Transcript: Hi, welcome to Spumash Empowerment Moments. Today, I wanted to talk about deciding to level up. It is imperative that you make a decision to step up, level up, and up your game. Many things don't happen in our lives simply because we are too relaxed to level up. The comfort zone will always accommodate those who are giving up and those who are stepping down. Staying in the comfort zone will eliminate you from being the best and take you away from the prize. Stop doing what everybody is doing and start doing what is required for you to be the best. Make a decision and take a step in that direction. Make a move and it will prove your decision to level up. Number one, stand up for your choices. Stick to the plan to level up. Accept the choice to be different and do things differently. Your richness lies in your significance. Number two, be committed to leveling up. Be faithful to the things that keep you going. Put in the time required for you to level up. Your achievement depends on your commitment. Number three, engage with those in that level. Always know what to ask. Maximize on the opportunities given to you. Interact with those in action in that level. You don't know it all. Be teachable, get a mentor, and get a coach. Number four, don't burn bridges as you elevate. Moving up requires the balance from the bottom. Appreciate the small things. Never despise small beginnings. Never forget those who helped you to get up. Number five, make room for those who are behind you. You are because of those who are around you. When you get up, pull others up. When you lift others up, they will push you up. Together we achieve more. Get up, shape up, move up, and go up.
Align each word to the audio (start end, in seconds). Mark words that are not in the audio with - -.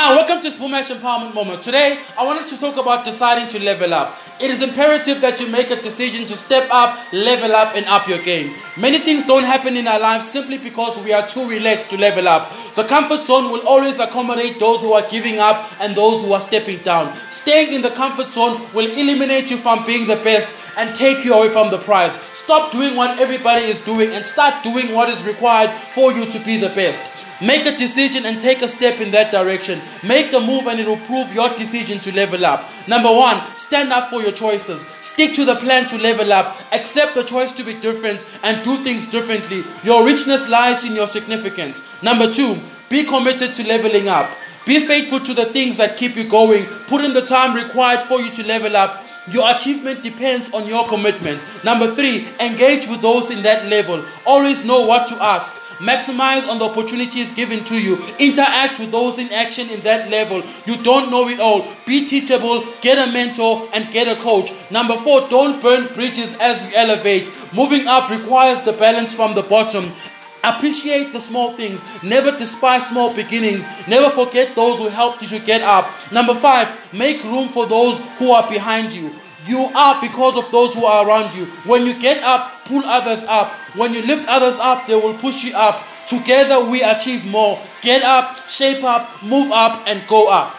Hi, 0.00 0.14
welcome 0.14 0.40
to 0.42 0.48
Spumash 0.48 0.94
Empowerment 0.94 1.34
Moments. 1.34 1.64
Today, 1.64 1.98
I 2.16 2.24
wanted 2.24 2.46
to 2.50 2.56
talk 2.56 2.76
about 2.76 3.04
deciding 3.04 3.48
to 3.48 3.58
level 3.58 3.92
up. 3.92 4.16
It 4.40 4.48
is 4.48 4.62
imperative 4.62 5.20
that 5.22 5.40
you 5.40 5.48
make 5.48 5.72
a 5.72 5.82
decision 5.82 6.24
to 6.28 6.36
step 6.36 6.68
up, 6.70 7.00
level 7.12 7.50
up, 7.50 7.74
and 7.74 7.84
up 7.86 8.06
your 8.06 8.22
game. 8.22 8.54
Many 8.76 9.00
things 9.00 9.26
don't 9.26 9.42
happen 9.42 9.76
in 9.76 9.88
our 9.88 9.98
lives 9.98 10.28
simply 10.28 10.56
because 10.56 10.96
we 11.00 11.12
are 11.12 11.26
too 11.26 11.48
relaxed 11.48 11.90
to 11.90 11.96
level 11.96 12.28
up. 12.28 12.52
The 12.76 12.84
comfort 12.84 13.26
zone 13.26 13.50
will 13.50 13.66
always 13.66 13.98
accommodate 13.98 14.60
those 14.60 14.82
who 14.82 14.92
are 14.92 15.02
giving 15.08 15.40
up 15.40 15.68
and 15.80 15.96
those 15.96 16.22
who 16.22 16.32
are 16.32 16.40
stepping 16.40 16.78
down. 16.84 17.12
Staying 17.32 17.74
in 17.74 17.82
the 17.82 17.90
comfort 17.90 18.32
zone 18.32 18.72
will 18.72 18.88
eliminate 18.88 19.50
you 19.50 19.56
from 19.56 19.84
being 19.84 20.06
the 20.06 20.22
best 20.22 20.46
and 20.76 20.94
take 20.94 21.24
you 21.24 21.34
away 21.34 21.48
from 21.48 21.72
the 21.72 21.78
prize. 21.78 22.16
Stop 22.48 22.72
doing 22.72 22.96
what 22.96 23.18
everybody 23.18 23.64
is 23.64 23.78
doing 23.82 24.14
and 24.14 24.24
start 24.24 24.64
doing 24.64 24.94
what 24.94 25.10
is 25.10 25.22
required 25.26 25.70
for 25.70 26.12
you 26.12 26.24
to 26.24 26.38
be 26.46 26.56
the 26.56 26.70
best. 26.70 26.98
Make 27.42 27.66
a 27.66 27.76
decision 27.76 28.24
and 28.24 28.40
take 28.40 28.62
a 28.62 28.68
step 28.68 29.02
in 29.02 29.10
that 29.10 29.30
direction. 29.30 29.82
Make 30.02 30.32
a 30.32 30.40
move 30.40 30.66
and 30.66 30.80
it 30.80 30.86
will 30.86 30.96
prove 30.96 31.34
your 31.34 31.50
decision 31.50 31.98
to 31.98 32.14
level 32.16 32.46
up. 32.46 32.64
Number 32.88 33.12
one, 33.14 33.38
stand 33.58 33.92
up 33.92 34.08
for 34.08 34.22
your 34.22 34.32
choices. 34.32 34.82
Stick 35.02 35.34
to 35.34 35.44
the 35.44 35.56
plan 35.56 35.88
to 35.88 35.98
level 35.98 36.32
up. 36.32 36.56
Accept 36.72 37.14
the 37.14 37.22
choice 37.22 37.52
to 37.52 37.64
be 37.64 37.74
different 37.74 38.24
and 38.42 38.64
do 38.64 38.82
things 38.82 39.06
differently. 39.06 39.62
Your 39.84 40.02
richness 40.02 40.48
lies 40.48 40.86
in 40.86 40.94
your 40.94 41.06
significance. 41.06 41.82
Number 42.02 42.32
two, 42.32 42.56
be 42.88 43.04
committed 43.04 43.52
to 43.56 43.68
leveling 43.68 44.08
up. 44.08 44.30
Be 44.64 44.86
faithful 44.86 45.20
to 45.20 45.34
the 45.34 45.44
things 45.44 45.76
that 45.76 45.98
keep 45.98 46.16
you 46.16 46.24
going. 46.24 46.64
Put 46.88 47.04
in 47.04 47.12
the 47.12 47.20
time 47.20 47.54
required 47.54 48.02
for 48.02 48.22
you 48.22 48.30
to 48.30 48.46
level 48.46 48.74
up. 48.74 49.04
Your 49.30 49.54
achievement 49.54 50.02
depends 50.02 50.52
on 50.52 50.66
your 50.66 50.86
commitment. 50.86 51.42
Number 51.64 51.94
three, 51.94 52.26
engage 52.40 52.86
with 52.86 53.00
those 53.02 53.30
in 53.30 53.42
that 53.42 53.66
level. 53.66 54.04
Always 54.26 54.64
know 54.64 54.86
what 54.86 55.06
to 55.08 55.14
ask. 55.22 55.54
Maximize 55.78 56.48
on 56.48 56.58
the 56.58 56.64
opportunities 56.64 57.30
given 57.30 57.62
to 57.62 57.80
you. 57.80 58.04
Interact 58.18 58.80
with 58.80 58.90
those 58.90 59.16
in 59.16 59.32
action 59.32 59.70
in 59.70 59.80
that 59.82 60.10
level. 60.10 60.42
You 60.66 60.76
don't 60.82 61.08
know 61.08 61.28
it 61.28 61.38
all. 61.38 61.68
Be 61.86 62.04
teachable, 62.04 62.66
get 62.80 62.98
a 62.98 63.12
mentor, 63.12 63.68
and 63.72 63.88
get 63.92 64.08
a 64.08 64.20
coach. 64.20 64.50
Number 64.72 64.96
four, 64.96 65.28
don't 65.28 65.62
burn 65.62 65.86
bridges 65.94 66.34
as 66.40 66.66
you 66.66 66.74
elevate. 66.74 67.30
Moving 67.52 67.86
up 67.86 68.10
requires 68.10 68.60
the 68.62 68.72
balance 68.72 69.14
from 69.14 69.36
the 69.36 69.42
bottom. 69.42 69.92
Appreciate 70.44 71.12
the 71.12 71.20
small 71.20 71.52
things. 71.52 71.84
Never 72.02 72.30
despise 72.30 72.86
small 72.88 73.12
beginnings. 73.14 73.66
Never 73.86 74.10
forget 74.10 74.54
those 74.54 74.78
who 74.78 74.88
helped 74.88 75.22
you 75.22 75.28
to 75.28 75.38
get 75.38 75.62
up. 75.62 75.90
Number 76.12 76.34
five, 76.34 76.74
make 76.92 77.22
room 77.24 77.48
for 77.48 77.66
those 77.66 77.98
who 78.18 78.30
are 78.30 78.48
behind 78.48 78.92
you. 78.92 79.14
You 79.46 79.64
are 79.74 80.00
because 80.00 80.36
of 80.36 80.50
those 80.50 80.74
who 80.74 80.84
are 80.84 81.06
around 81.06 81.34
you. 81.34 81.46
When 81.64 81.86
you 81.86 81.98
get 81.98 82.22
up, 82.22 82.64
pull 82.66 82.84
others 82.84 83.24
up. 83.26 83.52
When 83.74 83.94
you 83.94 84.02
lift 84.02 84.28
others 84.28 84.54
up, 84.54 84.86
they 84.86 84.94
will 84.94 85.14
push 85.14 85.44
you 85.44 85.56
up. 85.56 85.82
Together 86.06 86.64
we 86.64 86.82
achieve 86.82 87.24
more. 87.26 87.58
Get 87.82 88.02
up, 88.02 88.48
shape 88.48 88.84
up, 88.84 89.22
move 89.22 89.50
up, 89.52 89.82
and 89.86 90.06
go 90.06 90.28
up. 90.28 90.54